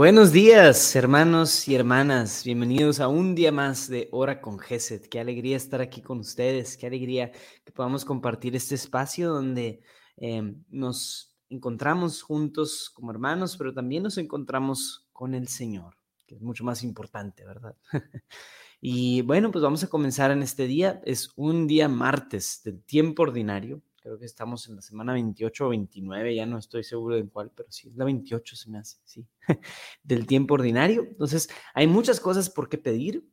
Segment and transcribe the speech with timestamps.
[0.00, 2.42] Buenos días, hermanos y hermanas.
[2.42, 5.02] Bienvenidos a un día más de Hora con Gesed.
[5.10, 6.78] Qué alegría estar aquí con ustedes.
[6.78, 7.32] Qué alegría
[7.66, 9.82] que podamos compartir este espacio donde
[10.16, 16.40] eh, nos encontramos juntos como hermanos, pero también nos encontramos con el Señor, que es
[16.40, 17.76] mucho más importante, ¿verdad?
[18.80, 21.02] y bueno, pues vamos a comenzar en este día.
[21.04, 25.68] Es un día martes del tiempo ordinario creo que estamos en la semana 28 o
[25.70, 28.98] 29, ya no estoy seguro de cuál, pero sí, es la 28 se me hace,
[29.04, 29.26] sí,
[30.02, 31.02] del tiempo ordinario.
[31.02, 33.28] Entonces, hay muchas cosas por qué pedir,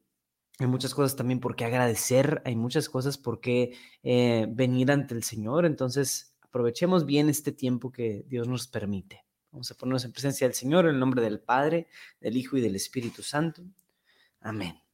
[0.59, 5.13] hay muchas cosas también por qué agradecer, hay muchas cosas por qué eh, venir ante
[5.13, 5.65] el Señor.
[5.65, 9.23] Entonces, aprovechemos bien este tiempo que Dios nos permite.
[9.51, 11.87] Vamos a ponernos en presencia del Señor en el nombre del Padre,
[12.19, 13.63] del Hijo y del Espíritu Santo.
[14.41, 14.86] Amén.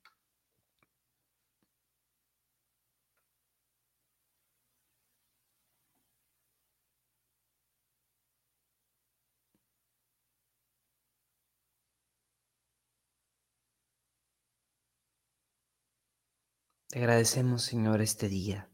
[16.93, 18.69] Te agradecemos, Señor, este día.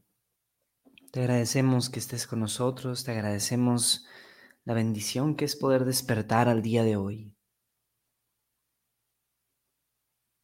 [1.14, 4.06] Te agradecemos que estés con nosotros, te agradecemos
[4.66, 7.34] la bendición que es poder despertar al día de hoy.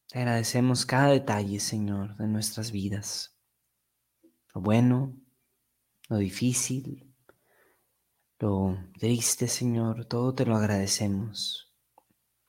[0.08, 3.36] Te agradecemos cada detalle, Señor, de nuestras vidas.
[4.54, 5.14] Lo bueno,
[6.08, 7.14] lo difícil,
[8.38, 11.74] lo triste, Señor, todo te lo agradecemos.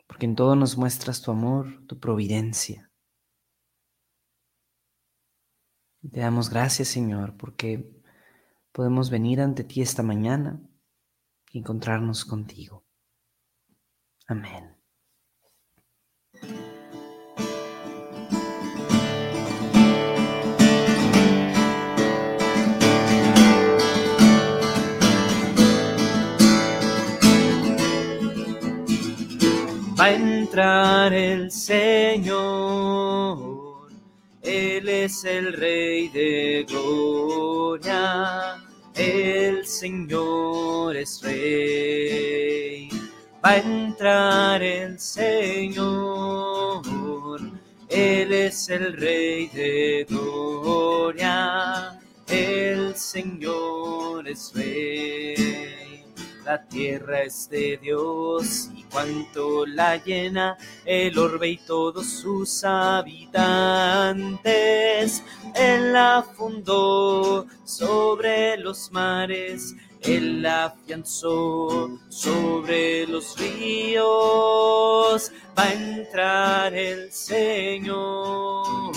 [0.08, 2.87] Porque en todo nos muestras tu amor, tu providencia.
[6.12, 7.92] Te damos gracias, Señor, porque
[8.72, 10.60] podemos venir ante ti esta mañana
[11.52, 12.86] y encontrarnos contigo.
[14.28, 14.76] Amén.
[30.00, 33.47] Va a entrar el Señor
[34.58, 38.56] él es el Rey de gloria,
[38.95, 42.90] el Señor es Rey.
[43.44, 46.82] Va a entrar el Señor,
[47.90, 55.36] Él es el Rey de gloria, el Señor es Rey.
[56.48, 63.36] La tierra es de Dios y cuanto la llena el orbe y todos sus habitantes.
[65.54, 75.34] Él la fundó sobre los mares, Él la afianzó sobre los ríos.
[75.60, 78.94] Va a entrar el Señor.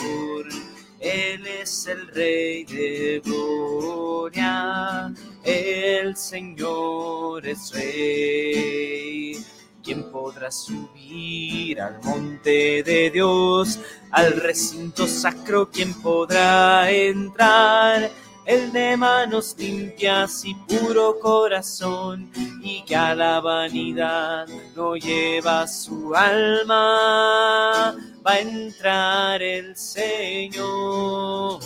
[1.00, 5.12] Él es el Rey de gloria
[5.44, 9.36] el Señor es rey.
[9.82, 13.78] ¿Quién podrá subir al monte de Dios,
[14.10, 15.70] al recinto sacro?
[15.70, 18.10] ¿Quién podrá entrar?
[18.44, 22.30] El de manos limpias y puro corazón,
[22.62, 27.94] y que a la vanidad no lleva su alma,
[28.26, 31.60] va a entrar el Señor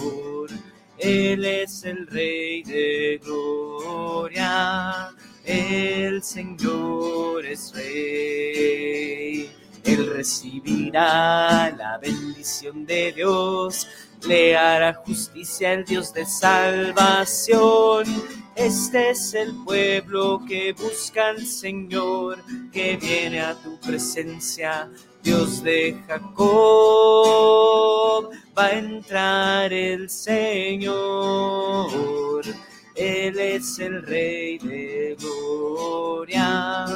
[1.05, 5.11] él es el Rey de gloria,
[5.45, 9.51] el Señor es Rey.
[9.85, 13.87] Él recibirá la bendición de Dios,
[14.27, 18.07] le hará justicia el Dios de salvación.
[18.57, 22.43] Este es el pueblo que busca al Señor,
[22.73, 24.89] que viene a tu presencia
[25.23, 27.45] Dios de Jacob,
[28.57, 30.93] va a entrar el Señor.
[32.95, 36.87] Él es el Rey de gloria,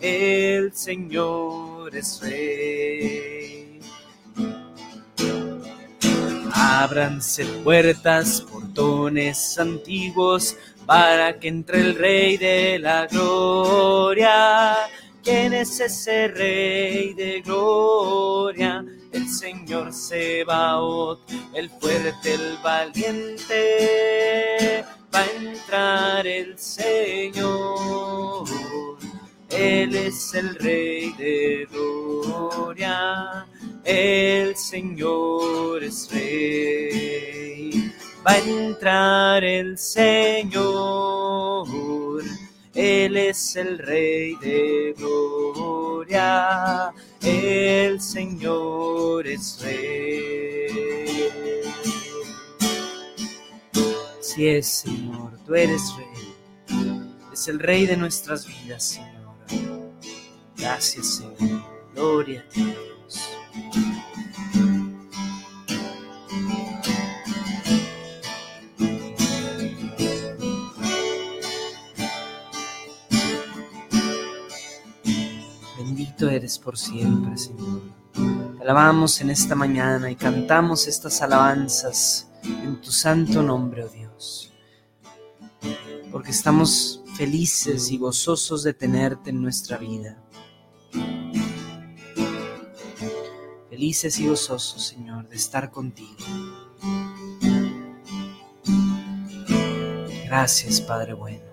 [0.00, 3.80] el Señor es Rey.
[6.54, 10.56] Ábranse puertas, portones antiguos,
[10.86, 14.76] para que entre el Rey de la gloria
[15.22, 18.84] ¿Quién es ese rey de gloria?
[19.12, 21.20] El Señor Sebaot,
[21.54, 23.54] el fuerte, el valiente.
[25.14, 28.48] Va a entrar el Señor.
[29.50, 33.46] Él es el rey de gloria.
[33.84, 37.92] El Señor es rey.
[38.26, 41.22] Va a entrar el Señor
[42.74, 46.90] él es el Rey de gloria,
[47.92, 51.28] el Señor es Rey.
[54.20, 56.06] Si es Señor, tú eres Rey,
[57.32, 59.34] es el Rey de nuestras vidas, Señor.
[60.56, 61.62] Gracias, Señor.
[61.94, 63.91] Gloria a Dios.
[76.58, 77.82] Por siempre, Señor.
[78.12, 84.52] Te alabamos en esta mañana y cantamos estas alabanzas en tu santo nombre, oh Dios.
[86.10, 90.22] Porque estamos felices y gozosos de tenerte en nuestra vida.
[93.70, 96.16] Felices y gozosos, Señor, de estar contigo.
[100.26, 101.51] Gracias, Padre bueno.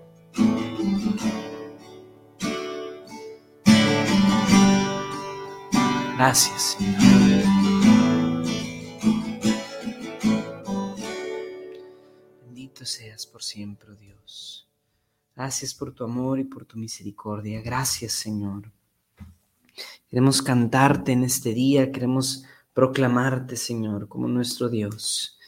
[6.22, 7.00] Gracias, Señor.
[12.44, 14.68] Bendito seas por siempre, Dios.
[15.34, 17.62] Gracias por tu amor y por tu misericordia.
[17.62, 18.70] Gracias, Señor.
[20.10, 22.44] Queremos cantarte en este día, queremos
[22.74, 25.38] proclamarte, Señor, como nuestro Dios.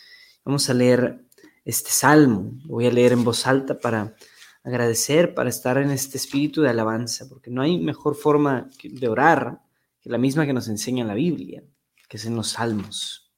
[0.43, 1.23] Vamos a leer
[1.67, 2.51] este salmo.
[2.65, 4.17] Voy a leer en voz alta para
[4.65, 9.61] agradecer, para estar en este espíritu de alabanza, porque no hay mejor forma de orar
[10.05, 11.65] la misma que nos enseña la Biblia,
[12.09, 13.33] que es en los salmos.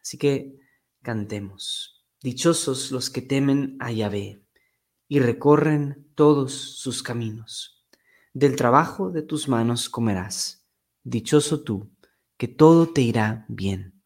[0.00, 0.56] Así que
[1.02, 2.04] cantemos.
[2.22, 4.42] Dichosos los que temen a Yahvé
[5.08, 7.84] y recorren todos sus caminos.
[8.32, 10.66] Del trabajo de tus manos comerás.
[11.02, 11.90] Dichoso tú,
[12.36, 14.00] que todo te irá bien.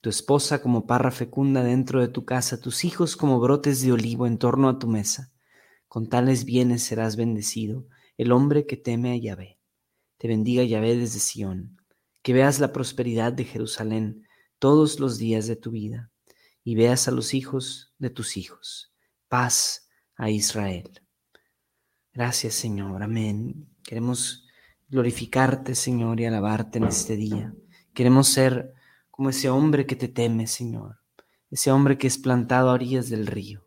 [0.00, 4.26] Tu esposa como parra fecunda dentro de tu casa, tus hijos como brotes de olivo
[4.26, 5.32] en torno a tu mesa.
[5.88, 9.55] Con tales bienes serás bendecido, el hombre que teme a Yahvé.
[10.18, 11.80] Te bendiga Yahvé desde Sión,
[12.22, 14.26] que veas la prosperidad de Jerusalén
[14.58, 16.10] todos los días de tu vida
[16.64, 18.94] y veas a los hijos de tus hijos.
[19.28, 21.02] Paz a Israel.
[22.12, 23.68] Gracias Señor, amén.
[23.82, 24.46] Queremos
[24.88, 27.54] glorificarte Señor y alabarte en este día.
[27.92, 28.72] Queremos ser
[29.10, 31.00] como ese hombre que te teme Señor,
[31.50, 33.65] ese hombre que es plantado a orillas del río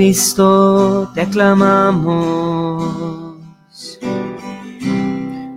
[0.00, 1.98] Cristo, te aclamamos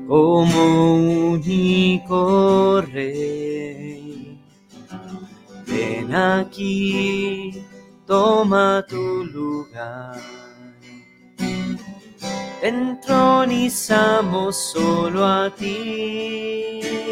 [0.05, 4.37] como único Rey.
[5.65, 7.63] Ven aquí,
[8.05, 10.19] toma tu lugar.
[12.61, 17.02] Entronizamos solo a ti.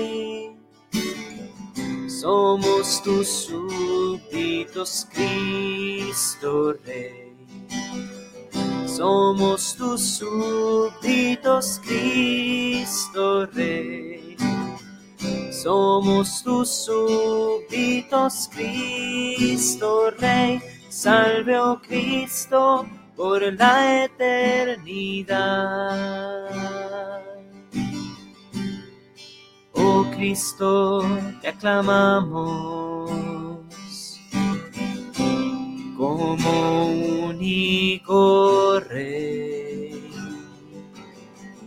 [2.22, 7.34] Somos tus súbditos, Cristo Rey.
[8.86, 14.38] Somos tus súbditos, Cristo Rey.
[15.52, 20.62] Somos tus súbditos, Cristo Rey.
[20.90, 25.32] Salve, oh Cristo, por la eternidad.
[30.22, 31.02] Cristo,
[31.42, 33.10] te aclamamos
[35.98, 36.86] como
[37.26, 40.12] único Rey.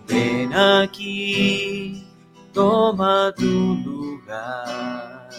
[0.06, 2.06] Ven aquí,
[2.52, 5.30] toma tu lugar.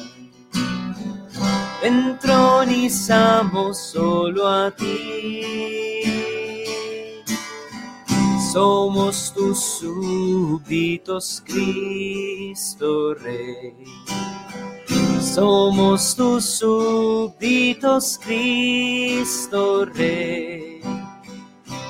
[1.81, 6.05] Entronizamos solo a ti
[8.56, 13.84] somos tus súbditos, Cristo Rey.
[15.20, 20.82] Somos tus súbditos, Cristo Rey.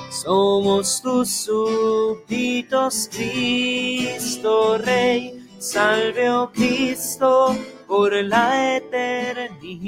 [0.09, 5.47] Somos tus súbditos, Cristo Rey.
[5.59, 7.55] Salve, oh Cristo,
[7.87, 9.85] por la eternidad.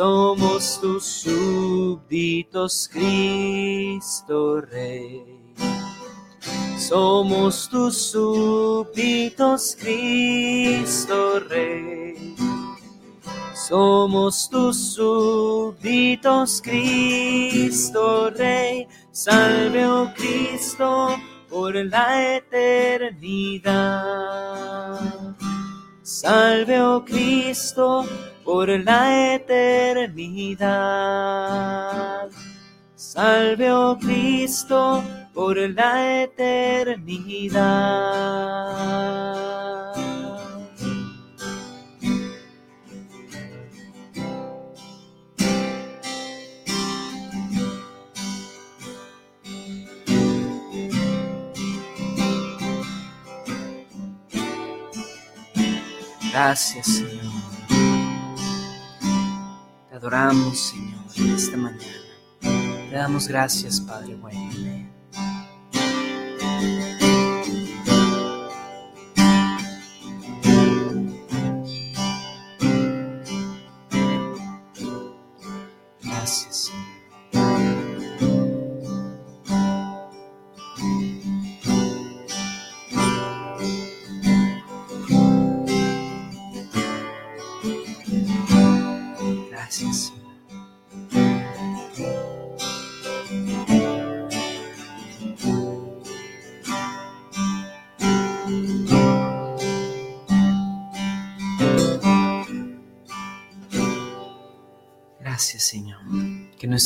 [0.00, 5.22] Somos tus súbditos, Cristo Rey.
[6.78, 12.34] Somos tus súbditos, Cristo Rey.
[13.52, 18.88] Somos tus súbditos, Cristo Rey.
[19.12, 21.08] Salve, oh Cristo,
[21.50, 23.76] por la eternidad.
[26.02, 28.06] Salve, oh Cristo,
[28.50, 30.58] por la eternidad.
[32.96, 37.44] Salve, oh Cristo, por la eternidad.
[56.32, 57.29] Gracias, Señor.
[60.00, 61.84] Adoramos, Señor, en esta mañana.
[62.40, 64.79] Te damos gracias, Padre bueno.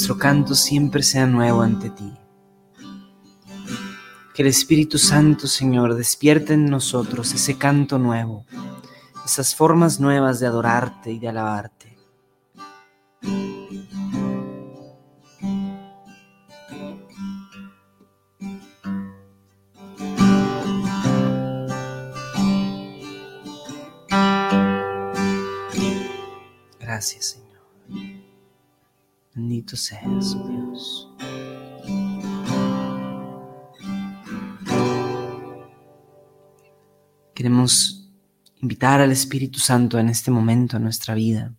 [0.05, 2.13] Nuestro canto siempre sea nuevo ante ti.
[4.35, 8.45] Que el Espíritu Santo, Señor, despierte en nosotros ese canto nuevo,
[9.25, 11.97] esas formas nuevas de adorarte y de alabarte.
[26.79, 27.44] Gracias, Señor.
[29.35, 31.11] Bendito seas, oh Dios.
[37.35, 38.15] Queremos
[38.63, 41.53] invitar al Espíritu Santo en este momento a nuestra vida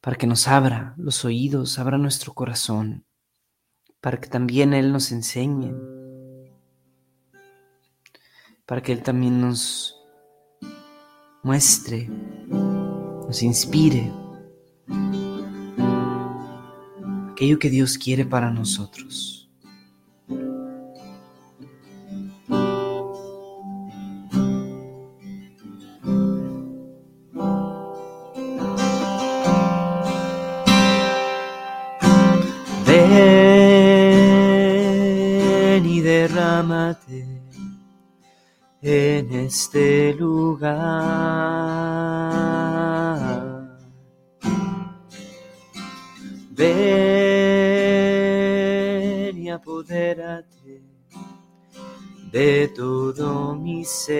[0.00, 3.04] para que nos abra los oídos, abra nuestro corazón,
[4.00, 5.74] para que también Él nos enseñe,
[8.64, 9.94] para que Él también nos
[11.42, 12.08] muestre,
[12.48, 14.10] nos inspire
[17.36, 19.50] aquello que Dios quiere para nosotros.
[35.84, 37.26] Y derrámate
[38.82, 41.05] en este lugar.
[52.30, 54.16] De todo mi ser.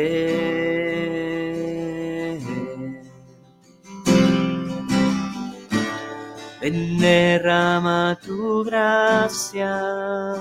[6.60, 10.34] Ven, derrama tu gracia,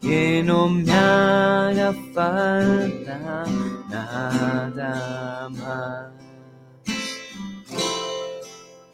[0.00, 3.44] que no me haga falta
[3.88, 6.12] nada más.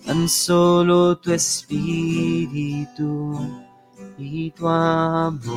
[0.07, 3.35] Tan solo tu espíritu
[4.17, 5.57] y tu amor.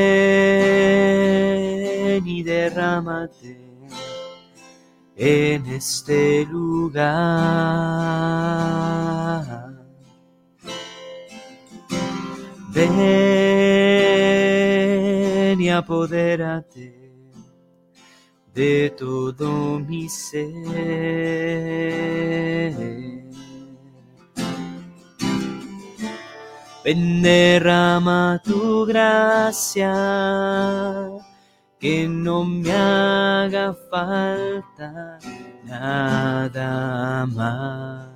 [2.61, 3.57] derrámate
[5.15, 7.01] en este lugar.
[12.73, 14.01] Ven
[15.59, 17.01] y apodérate
[18.53, 20.51] de todo mi ser.
[26.83, 29.93] Ven, derrama tu gracia,
[31.81, 35.17] que no me haga falta
[35.63, 38.07] nada más.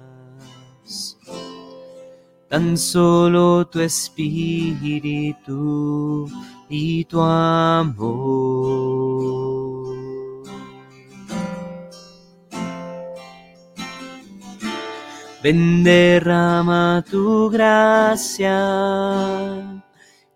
[2.48, 5.50] Tan solo tu espíritu
[6.69, 8.36] y tu amor.
[15.41, 18.57] Ven derrama tu gracia,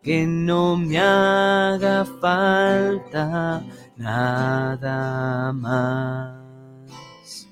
[0.02, 3.62] que no me haga falta
[3.98, 7.48] nada más.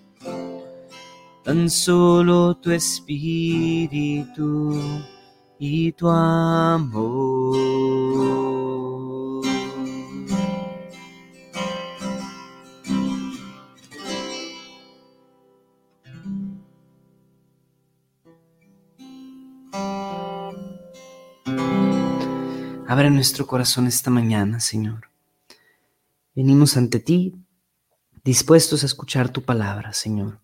[1.44, 4.82] Tan solo tu espíritu
[5.60, 7.56] y tu amor.
[22.90, 25.12] Abre nuestro corazón esta mañana, Señor.
[26.34, 27.36] Venimos ante ti,
[28.24, 30.40] dispuestos a escuchar tu palabra, Señor.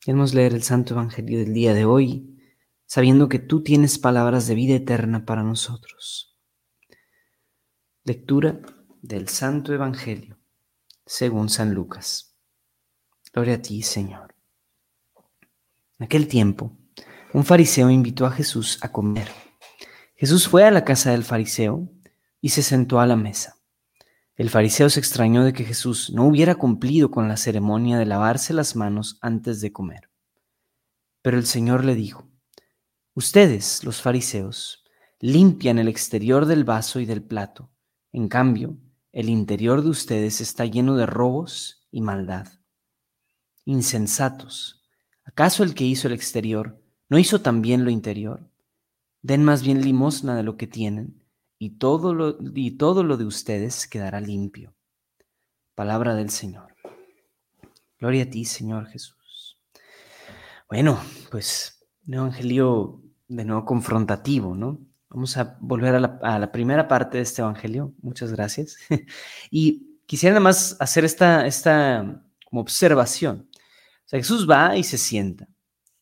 [0.00, 2.40] Queremos leer el Santo Evangelio del día de hoy,
[2.86, 6.34] sabiendo que tú tienes palabras de vida eterna para nosotros.
[8.04, 8.62] Lectura
[9.02, 10.38] del Santo Evangelio,
[11.04, 12.38] según San Lucas.
[13.34, 14.34] Gloria a ti, Señor.
[15.98, 16.74] En aquel tiempo,
[17.34, 19.47] un fariseo invitó a Jesús a comer.
[20.18, 21.88] Jesús fue a la casa del fariseo
[22.40, 23.60] y se sentó a la mesa.
[24.34, 28.52] El fariseo se extrañó de que Jesús no hubiera cumplido con la ceremonia de lavarse
[28.52, 30.10] las manos antes de comer.
[31.22, 32.28] Pero el Señor le dijo,
[33.14, 34.84] Ustedes, los fariseos,
[35.20, 37.70] limpian el exterior del vaso y del plato.
[38.10, 38.76] En cambio,
[39.12, 42.48] el interior de ustedes está lleno de robos y maldad.
[43.64, 44.82] Insensatos,
[45.22, 48.50] ¿acaso el que hizo el exterior no hizo también lo interior?
[49.22, 51.22] Den más bien limosna de lo que tienen
[51.58, 54.74] y todo lo, y todo lo de ustedes quedará limpio.
[55.74, 56.74] Palabra del Señor.
[57.98, 59.58] Gloria a ti, Señor Jesús.
[60.68, 64.80] Bueno, pues un evangelio de nuevo confrontativo, ¿no?
[65.10, 67.94] Vamos a volver a la, primera parte de este evangelio.
[68.02, 68.76] Muchas gracias.
[69.50, 73.48] y quisiera nada más hacer esta, esta como observación.
[73.52, 75.48] O sea, Jesús va y se sienta.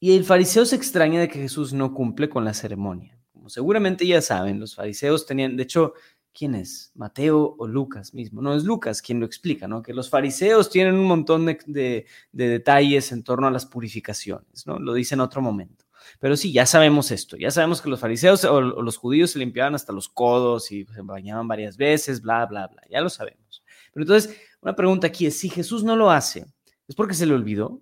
[0.06, 3.16] Y el fariseo se extraña de que Jesús no cumple con la ceremonia
[3.48, 5.94] seguramente ya saben, los fariseos tenían, de hecho,
[6.32, 6.92] ¿quién es?
[6.94, 8.42] Mateo o Lucas mismo.
[8.42, 9.82] No es Lucas quien lo explica, ¿no?
[9.82, 14.78] Que los fariseos tienen un montón de, detalles en torno a las purificaciones, ¿no?
[14.78, 15.84] Lo dice en otro momento.
[16.20, 19.74] Pero sí, ya sabemos esto, ya sabemos que los fariseos o, los judíos se limpiaban
[19.74, 23.64] hasta los codos y se bañaban varias veces, bla, bla, bla, ya lo sabemos.
[23.92, 26.46] Pero entonces, una pregunta aquí es, si Jesús no lo hace,
[26.86, 27.80] ¿es porque se le olvidó?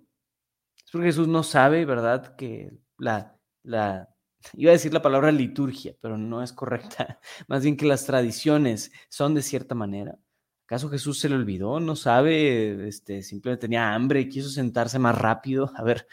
[0.95, 4.15] ¿Es porque Jesús no sabe, verdad, que la, la
[4.53, 7.19] Iba a decir la palabra liturgia, pero no es correcta.
[7.47, 10.17] Más bien que las tradiciones son de cierta manera.
[10.65, 11.79] ¿Acaso Jesús se le olvidó?
[11.79, 12.87] ¿No sabe?
[12.87, 15.71] Este, simplemente tenía hambre y quiso sentarse más rápido.
[15.75, 16.07] A ver,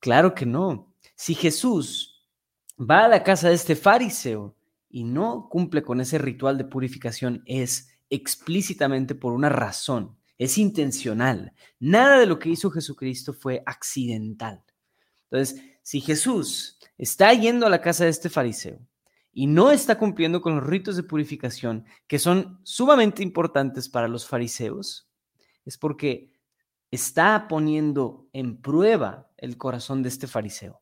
[0.00, 0.94] claro que no.
[1.14, 2.26] Si Jesús
[2.78, 4.56] va a la casa de este fariseo
[4.88, 11.52] y no cumple con ese ritual de purificación, es explícitamente por una razón, es intencional.
[11.78, 14.62] Nada de lo que hizo Jesucristo fue accidental.
[15.30, 18.80] Entonces, si Jesús está yendo a la casa de este fariseo
[19.32, 24.26] y no está cumpliendo con los ritos de purificación que son sumamente importantes para los
[24.26, 25.08] fariseos,
[25.64, 26.32] es porque
[26.90, 30.80] está poniendo en prueba el corazón de este fariseo.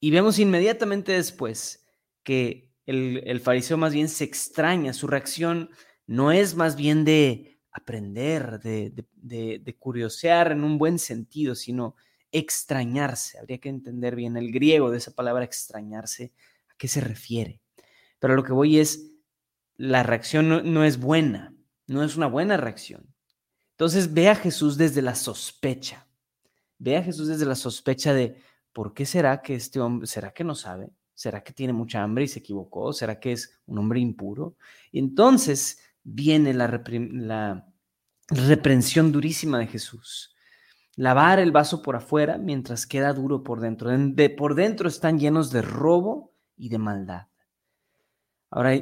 [0.00, 1.86] Y vemos inmediatamente después
[2.22, 5.70] que el, fariseo más bien se extraña, su reacción
[6.06, 11.96] no es más bien de aprender, de, de curiosear en un buen sentido, sino
[12.32, 13.38] extrañarse.
[13.38, 16.32] Habría que entender bien el griego de esa palabra extrañarse,
[16.68, 17.60] a qué se refiere.
[18.18, 19.12] Pero lo que voy es,
[19.76, 21.54] la reacción no, es buena,
[21.86, 23.14] no es una buena reacción.
[23.72, 26.06] Entonces ve a Jesús desde la sospecha.
[26.78, 28.36] Ve a Jesús desde la sospecha de,
[28.72, 30.90] ¿por qué será que este hombre, será que no sabe?
[31.14, 32.92] ¿Será que tiene mucha hambre y se equivocó?
[32.92, 34.56] ¿Será que es un hombre impuro?
[34.92, 36.66] Y entonces viene la,
[38.28, 40.34] reprensión durísima de Jesús
[40.96, 43.90] lavar el vaso por afuera mientras queda duro por dentro.
[43.90, 47.28] De, por dentro están llenos de robo y de maldad.
[48.50, 48.74] Ahora,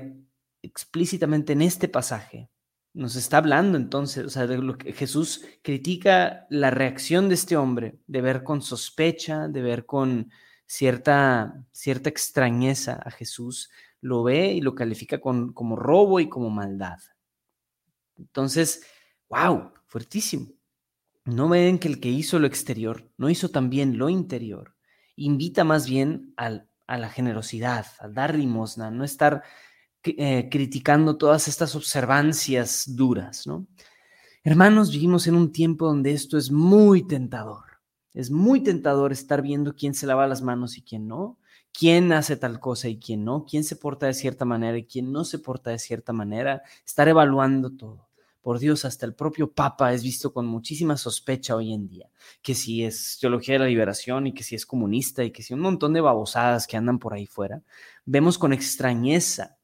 [0.62, 2.50] explícitamente en este pasaje
[2.94, 7.56] nos está hablando entonces, o sea, de lo que Jesús critica la reacción de este
[7.56, 10.32] hombre, de ver con sospecha, de ver con
[10.66, 16.50] cierta, cierta extrañeza a Jesús, lo ve y lo califica con, como robo y como
[16.50, 16.98] maldad.
[18.16, 18.82] Entonces,
[19.28, 20.48] wow, fuertísimo.
[21.24, 24.74] No ven que el que hizo lo exterior no hizo también lo interior.
[25.16, 29.42] Invita más bien al, a la generosidad, al dar limosna, no estar
[30.04, 33.66] eh, criticando todas estas observancias duras, ¿no?
[34.44, 37.64] Hermanos, vivimos en un tiempo donde esto es muy tentador.
[38.14, 41.37] Es muy tentador estar viendo quién se lava las manos y quién no,
[41.72, 45.12] quién hace tal cosa y quién no, quién se porta de cierta manera y quién
[45.12, 48.08] no se porta de cierta manera, estar evaluando todo.
[48.40, 52.54] Por Dios, hasta el propio Papa es visto con muchísima sospecha hoy en día, que
[52.54, 55.60] si es teología de la liberación y que si es comunista y que si un
[55.60, 57.62] montón de babosadas que andan por ahí fuera,
[58.06, 59.57] vemos con extrañeza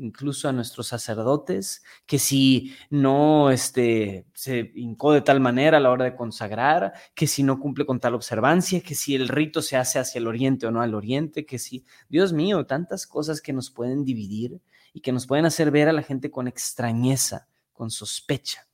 [0.00, 5.90] incluso a nuestros sacerdotes, que si no este, se hincó de tal manera a la
[5.90, 9.76] hora de consagrar, que si no cumple con tal observancia, que si el rito se
[9.76, 13.52] hace hacia el oriente o no al oriente, que si, Dios mío, tantas cosas que
[13.52, 14.60] nos pueden dividir
[14.92, 18.66] y que nos pueden hacer ver a la gente con extrañeza con sospecha.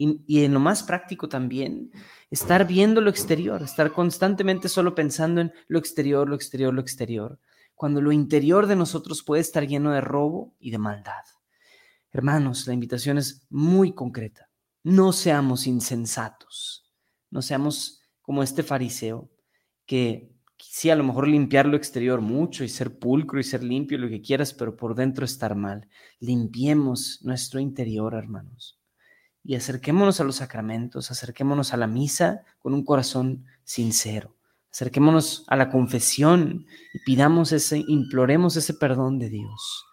[0.00, 1.90] Y, en lo más práctico también,
[2.30, 7.40] estar viendo lo exterior, estar constantemente solo pensando en lo exterior, lo exterior, lo exterior,
[7.78, 11.22] cuando lo interior de nosotros puede estar lleno de robo y de maldad.
[12.10, 14.50] Hermanos, la invitación es muy concreta.
[14.82, 16.90] No seamos insensatos,
[17.30, 19.30] no seamos como este fariseo
[19.86, 23.96] que sí, a lo mejor limpiar lo exterior mucho y ser pulcro y ser limpio,
[23.96, 25.88] lo que quieras, pero por dentro estar mal.
[26.18, 28.80] Limpiemos nuestro interior, hermanos.
[29.44, 34.37] Y acerquémonos a los sacramentos, acerquémonos a la misa con un corazón sincero.
[34.70, 39.84] Acerquémonos a la confesión y pidamos ese, imploremos ese perdón de Dios.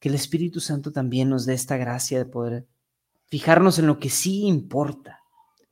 [0.00, 2.66] Que el Espíritu Santo también nos dé esta gracia de poder
[3.26, 5.20] fijarnos en lo que sí importa,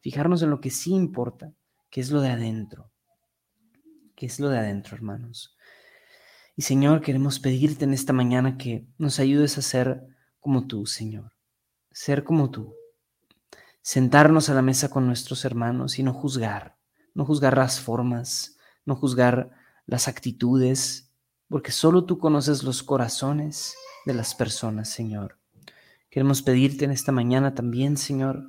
[0.00, 1.52] fijarnos en lo que sí importa,
[1.90, 2.90] que es lo de adentro
[4.20, 5.56] que es lo de adentro, hermanos.
[6.54, 10.02] Y Señor, queremos pedirte en esta mañana que nos ayudes a ser
[10.40, 11.32] como tú, Señor.
[11.90, 12.74] Ser como tú.
[13.80, 16.76] Sentarnos a la mesa con nuestros hermanos y no juzgar.
[17.14, 19.50] No juzgar las formas, no juzgar
[19.86, 21.10] las actitudes,
[21.48, 23.74] porque solo tú conoces los corazones
[24.06, 25.38] de las personas, Señor.
[26.08, 28.44] Queremos pedirte en esta mañana también, Señor,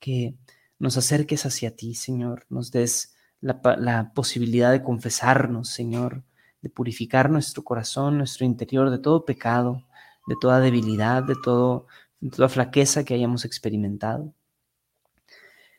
[0.00, 0.36] que
[0.78, 6.24] nos acerques hacia ti, Señor, nos des la, posibilidad de confesarnos, Señor,
[6.62, 9.86] de purificar nuestro corazón, nuestro interior de todo pecado,
[10.26, 11.86] de toda debilidad, de, todo,
[12.20, 14.34] de toda flaqueza que hayamos experimentado.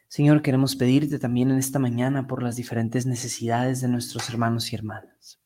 [0.07, 4.75] Señor, queremos pedirte también en esta mañana por las diferentes necesidades de nuestros hermanos y
[4.75, 5.39] hermanas.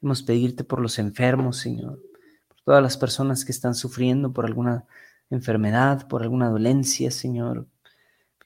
[0.00, 2.00] Queremos pedirte por los enfermos, Señor,
[2.48, 4.86] por todas las personas que están sufriendo por alguna
[5.30, 7.66] enfermedad, por alguna dolencia, Señor,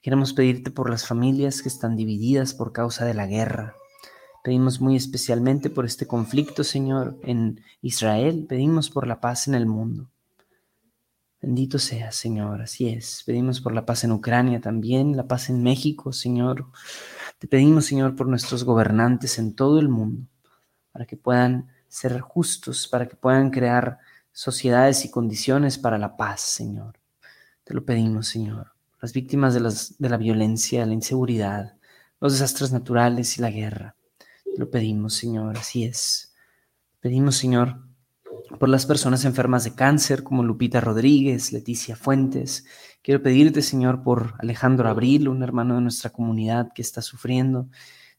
[0.07, 3.75] Queremos pedirte por las familias que están divididas por causa de la guerra.
[4.45, 8.47] Pedimos muy especialmente por este conflicto, Señor, en Israel.
[8.49, 10.09] Pedimos por la paz en el mundo.
[11.41, 13.23] Bendito sea, Señor, así es.
[13.25, 16.67] Pedimos por la paz en Ucrania también, la paz en México, Señor.
[17.39, 20.27] Te pedimos, Señor, por nuestros gobernantes en todo el mundo,
[20.93, 23.99] para que puedan ser justos, para que puedan crear
[24.33, 26.99] sociedades y condiciones para la paz, Señor.
[27.65, 31.77] Te lo pedimos, Señor las víctimas de, las, de la violencia, la inseguridad,
[32.21, 33.95] los desastres naturales y la guerra.
[34.57, 36.35] lo pedimos, Señor, así es.
[37.01, 37.86] Pedimos, Señor,
[38.59, 42.65] por las personas enfermas de cáncer como Lupita Rodríguez, Leticia Fuentes.
[43.03, 47.69] Quiero pedirte, Señor, por Alejandro Abril, un hermano de nuestra comunidad que está sufriendo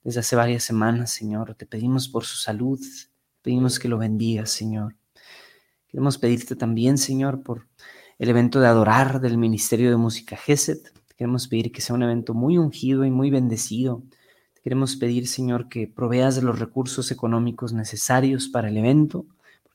[0.04, 1.56] desde hace varias semanas, Señor.
[1.56, 2.80] Te pedimos por su salud,
[3.42, 4.96] pedimos que lo bendigas, Señor.
[5.88, 7.68] Queremos pedirte también, Señor, por
[8.20, 10.94] el evento de adorar del Ministerio de Música GESET.
[11.16, 14.04] queremos pedir que sea un evento muy ungido y muy bendecido.
[14.64, 19.26] queremos pedir, Señor, que proveas de los recursos económicos necesarios para el evento,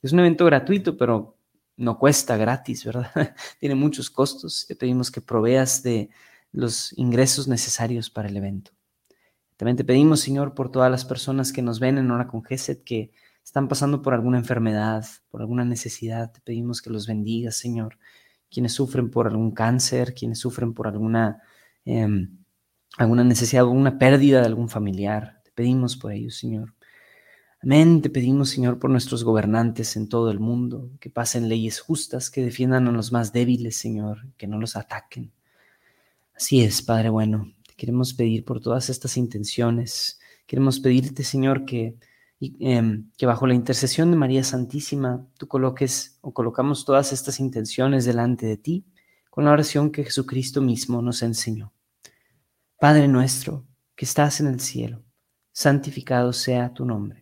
[0.02, 1.36] es un evento gratuito, pero
[1.76, 3.10] no cuesta gratis, ¿verdad?
[3.60, 4.66] Tiene muchos costos.
[4.66, 6.10] Te pedimos que proveas de
[6.52, 8.72] los ingresos necesarios para el evento.
[9.56, 12.82] También te pedimos, Señor, por todas las personas que nos ven en hora con GESET,
[12.84, 13.12] que
[13.44, 16.32] están pasando por alguna enfermedad, por alguna necesidad.
[16.32, 17.98] Te pedimos que los bendigas, Señor,
[18.50, 21.42] quienes sufren por algún cáncer, quienes sufren por alguna,
[21.84, 22.08] eh,
[22.98, 25.40] alguna necesidad, alguna pérdida de algún familiar.
[25.44, 26.74] Te pedimos por ellos, Señor.
[27.62, 28.02] Amén.
[28.02, 32.42] Te pedimos, Señor, por nuestros gobernantes en todo el mundo, que pasen leyes justas, que
[32.42, 35.32] defiendan a los más débiles, Señor, que no los ataquen.
[36.34, 37.52] Así es, Padre bueno.
[37.66, 40.18] Te queremos pedir por todas estas intenciones.
[40.46, 41.96] Queremos pedirte, Señor, que
[42.40, 48.04] em, que bajo la intercesión de María Santísima tú coloques o colocamos todas estas intenciones
[48.04, 48.84] delante de ti
[49.30, 51.72] con la oración que Jesucristo mismo nos enseñó.
[52.80, 55.04] Padre nuestro, que estás en el cielo,
[55.52, 57.21] santificado sea tu nombre.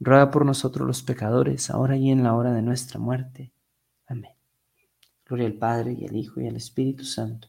[0.00, 3.52] ruega por nosotros los pecadores, ahora y en la hora de nuestra muerte.
[4.06, 4.32] Amén.
[5.26, 7.48] Gloria al Padre y al Hijo y al Espíritu Santo,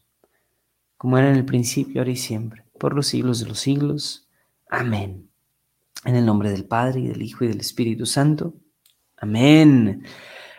[0.96, 4.28] como era en el principio, ahora y siempre, por los siglos de los siglos.
[4.68, 5.28] Amén.
[6.04, 8.54] En el nombre del Padre y del Hijo y del Espíritu Santo.
[9.16, 10.04] Amén.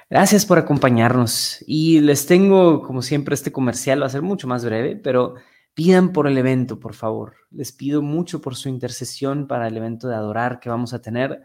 [0.09, 1.63] Gracias por acompañarnos.
[1.65, 5.35] Y les tengo, como siempre, este comercial va a ser mucho más breve, pero
[5.73, 7.35] pidan por el evento, por favor.
[7.49, 11.43] Les pido mucho por su intercesión para el evento de adorar que vamos a tener.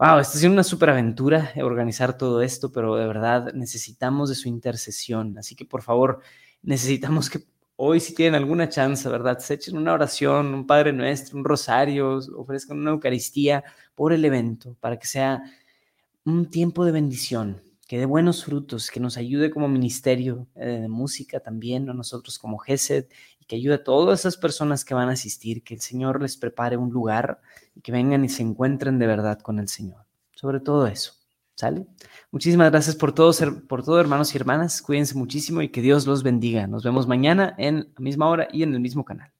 [0.00, 4.48] Wow, esta es una super aventura organizar todo esto, pero de verdad necesitamos de su
[4.48, 5.36] intercesión.
[5.38, 6.20] Así que por favor,
[6.62, 7.40] necesitamos que
[7.74, 9.40] hoy si tienen alguna chance, ¿verdad?
[9.40, 13.64] Se echen una oración, un Padre Nuestro, un rosario, ofrezcan una Eucaristía
[13.96, 15.42] por el evento, para que sea
[16.24, 20.88] un tiempo de bendición, que dé buenos frutos, que nos ayude como ministerio eh, de
[20.88, 23.06] música también, a nosotros como GESED,
[23.48, 26.76] que ayude a todas esas personas que van a asistir, que el Señor les prepare
[26.76, 27.40] un lugar
[27.74, 30.04] y que vengan y se encuentren de verdad con el Señor.
[30.36, 31.14] Sobre todo eso.
[31.56, 31.88] ¿Sale?
[32.30, 33.32] Muchísimas gracias por todo,
[33.66, 34.80] por todo, hermanos y hermanas.
[34.80, 36.68] Cuídense muchísimo y que Dios los bendiga.
[36.68, 39.32] Nos vemos mañana en la misma hora y en el mismo canal.